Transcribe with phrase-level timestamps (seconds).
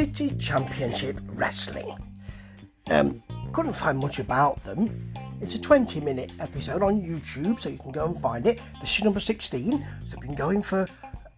[0.00, 1.94] City Championship Wrestling.
[2.90, 3.22] Um,
[3.52, 5.12] couldn't find much about them.
[5.42, 8.62] It's a 20 minute episode on YouTube, so you can go and find it.
[8.80, 10.86] This is number 16, so it's been going for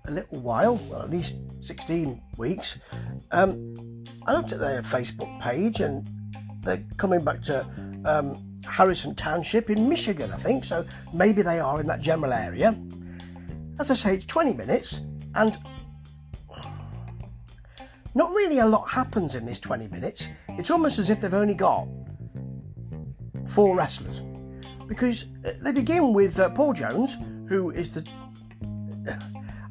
[0.05, 2.79] a little while, well, at least 16 weeks.
[3.33, 6.09] Um, I looked at their Facebook page and
[6.63, 7.67] they're coming back to
[8.05, 12.79] um, Harrison Township in Michigan, I think, so maybe they are in that general area.
[13.81, 15.01] As I say, it's 20 minutes
[15.35, 15.59] and
[18.15, 20.29] not really a lot happens in this 20 minutes.
[20.51, 21.87] It's almost as if they've only got
[23.49, 24.23] four wrestlers.
[24.87, 27.17] Because uh, they begin with uh, Paul Jones,
[27.49, 28.07] who is the,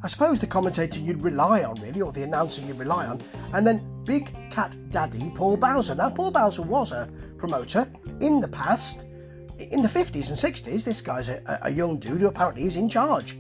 [0.04, 3.22] I suppose, the commentator you'd rely on, really, or the announcer you'd rely on,
[3.54, 5.94] and then Big Cat Daddy Paul Bowser.
[5.94, 7.88] Now, Paul Bowser was a promoter
[8.20, 9.04] in the past.
[9.60, 12.90] In the 50s and 60s, this guy's a, a young dude who apparently is in
[12.90, 13.38] charge.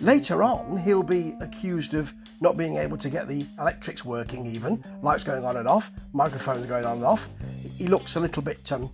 [0.00, 4.82] Later on, he'll be accused of not being able to get the electrics working, even
[5.02, 7.28] lights going on and off, microphones going on and off.
[7.76, 8.90] He looks a little bit um,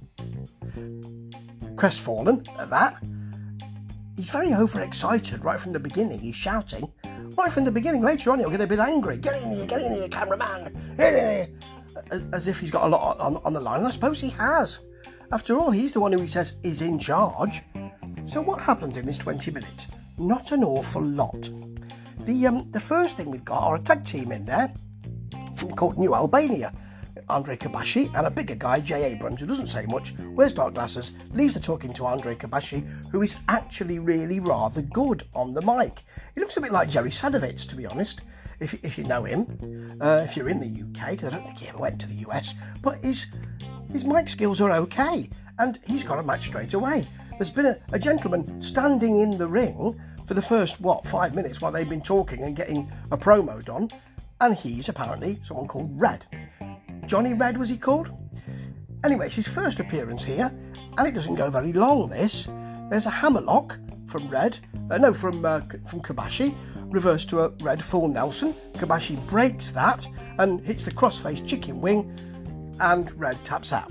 [1.76, 3.02] crestfallen at that.
[4.16, 6.18] He's very overexcited right from the beginning.
[6.18, 6.92] He's shouting
[7.38, 8.02] right from the beginning.
[8.02, 9.16] Later on, he'll get a bit angry.
[9.16, 10.94] Get in here, get in here, cameraman.
[10.98, 12.20] Get in here.
[12.32, 13.84] As if he's got a lot on, on the line.
[13.84, 14.80] I suppose he has.
[15.32, 17.62] After all, he's the one who he says is in charge.
[18.26, 19.86] So, what happens in this 20 minutes?
[20.20, 21.48] Not an awful lot.
[22.26, 24.70] The um, the first thing we've got are a tag team in there
[25.76, 26.74] called New Albania.
[27.30, 31.12] Andre Kabashi and a bigger guy, Jay Abrams, who doesn't say much, wears dark glasses,
[31.32, 36.02] leaves the talking to Andre Kabashi, who is actually really rather good on the mic.
[36.34, 38.20] He looks a bit like Jerry Sadowitz, to be honest,
[38.58, 39.96] if, if you know him.
[40.02, 42.26] Uh, if you're in the UK, because I don't think he ever went to the
[42.28, 43.24] US, but his,
[43.90, 47.06] his mic skills are okay, and he's got a match straight away.
[47.40, 51.62] There's been a, a gentleman standing in the ring for the first, what, five minutes
[51.62, 53.88] while they've been talking and getting a promo done.
[54.42, 56.26] And he's apparently someone called Red.
[57.06, 58.10] Johnny Red was he called?
[59.04, 60.52] Anyway, it's his first appearance here,
[60.98, 62.10] and it doesn't go very long.
[62.10, 62.46] This
[62.90, 64.58] there's a hammerlock from Red,
[64.90, 66.54] uh, no, from uh, from Kabashi,
[66.92, 68.52] reversed to a Red full Nelson.
[68.74, 70.06] Kabashi breaks that
[70.38, 72.14] and hits the crossface chicken wing,
[72.80, 73.90] and Red taps out.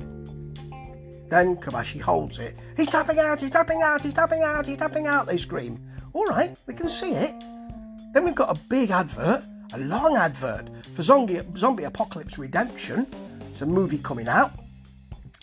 [1.30, 2.58] Then Kabashi holds it.
[2.76, 5.80] He's tapping out, he's tapping out, he's tapping out, he's tapping out, they scream.
[6.14, 7.36] All right, we can see it.
[8.14, 13.06] Then we've got a big advert, a long advert for Zombie, Zombie Apocalypse Redemption.
[13.52, 14.52] It's a movie coming out.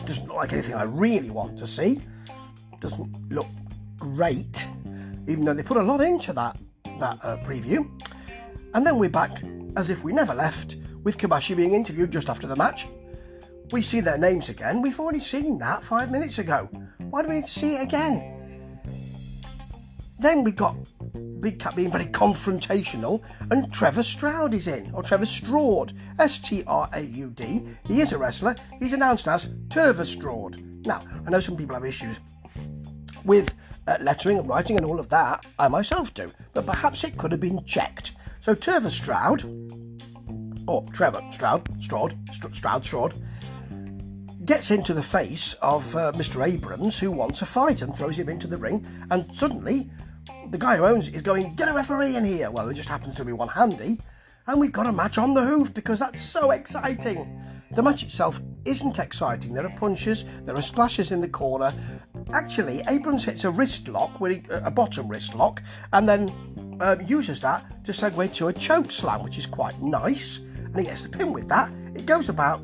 [0.05, 2.01] Doesn't look like anything I really want to see.
[2.81, 3.47] Doesn't look
[3.97, 4.67] great,
[5.27, 6.57] even though they put a lot into that
[6.99, 7.89] that uh, preview.
[8.73, 9.41] And then we're back
[9.77, 12.87] as if we never left, with Kabashi being interviewed just after the match.
[13.71, 14.81] We see their names again.
[14.81, 16.69] We've already seen that five minutes ago.
[17.09, 18.33] Why do we need to see it again?
[20.19, 20.75] Then we got
[21.41, 26.63] Big Cat being very confrontational, and Trevor Stroud is in, or Trevor Straud, S T
[26.65, 27.67] R A U D.
[27.85, 28.55] He is a wrestler.
[28.79, 30.85] He's announced as Trevor Straud.
[30.85, 32.19] Now, I know some people have issues
[33.25, 33.53] with
[33.85, 35.45] uh, lettering and writing and all of that.
[35.59, 38.13] I myself do, but perhaps it could have been checked.
[38.41, 39.43] So Trevor Stroud,
[40.67, 43.13] or Trevor Stroud, Stroud, Stroud, Stroud,
[44.47, 46.47] gets into the face of uh, Mr.
[46.47, 48.87] Abrams, who wants a fight, and throws him into the ring.
[49.11, 49.89] And suddenly,
[50.49, 52.49] the guy who owns it is going, Get a referee in here!
[52.49, 53.99] Well, there just happens to be one handy,
[54.47, 57.43] and we've got a match on the hoof because that's so exciting.
[57.71, 59.53] The match itself isn't exciting.
[59.53, 61.73] There are punches, there are splashes in the corner.
[62.31, 67.41] Actually, Abrams hits a wrist lock, with a bottom wrist lock, and then uh, uses
[67.41, 70.37] that to segue to a choke slam, which is quite nice.
[70.37, 71.69] And he gets the pin with that.
[71.95, 72.61] It goes about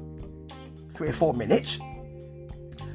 [0.94, 1.80] three or four minutes.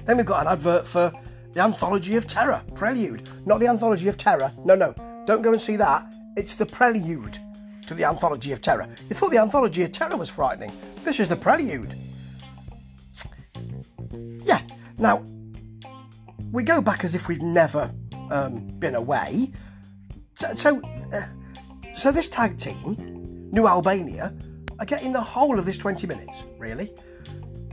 [0.05, 1.13] Then we've got an advert for
[1.53, 3.29] the Anthology of Terror, Prelude.
[3.47, 4.53] Not the Anthology of Terror.
[4.65, 4.95] No, no.
[5.27, 6.07] Don't go and see that.
[6.37, 7.39] It's the prelude
[7.87, 8.89] to the Anthology of Terror.
[9.09, 10.73] You thought the Anthology of Terror was frightening.
[11.05, 11.95] This is the prelude.
[14.45, 14.63] Yeah.
[14.99, 15.23] Now,
[16.53, 17.93] we go back as if we'd never
[18.31, 19.53] um, been away.
[20.37, 20.81] So, so,
[21.13, 21.23] uh,
[21.95, 24.35] so this tag team, New Albania,
[24.79, 26.93] are getting the whole of this 20 minutes, really.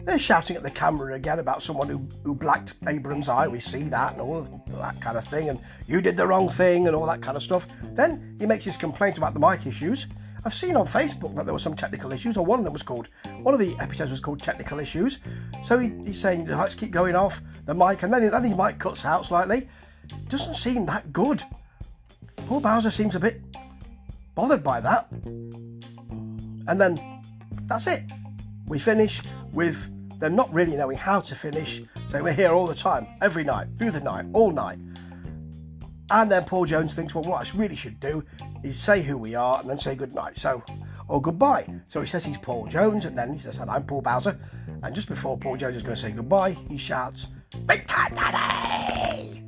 [0.05, 3.47] They're shouting at the camera again about someone who, who blacked Abrams' eye.
[3.47, 5.49] We see that and all that kind of thing.
[5.49, 7.67] And you did the wrong thing and all that kind of stuff.
[7.93, 10.05] Then he makes his complaint about the mic issues.
[10.45, 12.83] I've seen on Facebook that there were some technical issues, or one of them was
[12.83, 13.09] called,
[13.41, 15.17] one of the episodes was called Technical Issues.
[15.63, 18.55] So he, he's saying the lights keep going off, the mic, and then, then his
[18.55, 19.67] mic cuts out slightly.
[20.29, 21.41] Doesn't seem that good.
[22.45, 23.41] Paul Bowser seems a bit
[24.35, 25.09] bothered by that.
[25.11, 27.23] And then
[27.65, 28.03] that's it.
[28.67, 31.81] We finish with them not really knowing how to finish.
[32.07, 34.79] So we're here all the time, every night, through the night, all night.
[36.11, 38.23] And then Paul Jones thinks, well, what I really should do
[38.63, 40.37] is say who we are and then say good night.
[40.37, 40.63] So
[41.07, 41.67] or goodbye.
[41.87, 44.37] So he says he's Paul Jones, and then he says, I'm Paul Bowser.
[44.83, 47.27] And just before Paul Jones is going to say goodbye, he shouts,
[47.65, 49.43] Big Cat Daddy!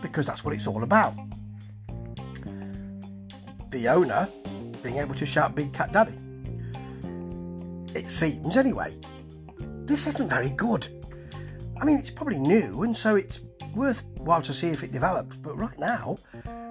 [0.00, 1.14] Because that's what it's all about.
[3.70, 4.28] The owner
[4.82, 6.14] being able to shout Big Cat Daddy.
[7.94, 8.96] It seems, anyway.
[9.92, 10.86] This isn't very good.
[11.78, 13.40] I mean, it's probably new, and so it's
[13.74, 15.36] worthwhile to see if it develops.
[15.36, 16.16] But right now,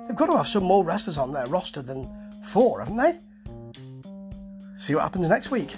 [0.07, 2.09] they've got to have some more wrestlers on their roster than
[2.45, 3.19] four, haven't they?
[4.75, 5.75] See what happens next week.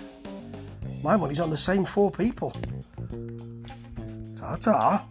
[1.04, 2.56] My money's on the same four people.
[4.38, 5.06] Ta ta.